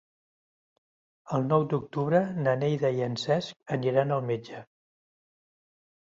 El 1.37 1.45
nou 1.49 1.65
d'octubre 1.73 2.21
na 2.47 2.57
Neida 2.63 2.91
i 3.01 3.05
en 3.09 3.19
Cesc 3.25 3.77
aniran 3.79 4.17
al 4.19 4.27
metge. 4.33 4.65